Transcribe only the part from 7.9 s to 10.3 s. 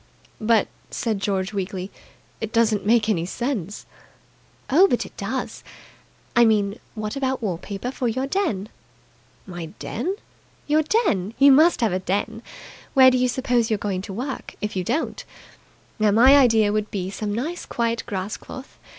for your den?" "My den?"